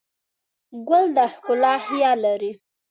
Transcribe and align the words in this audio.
ګل 0.87 1.05
د 1.15 1.17
ښکلا 1.33 1.73
خیال 1.87 2.17
لري. 2.25 2.51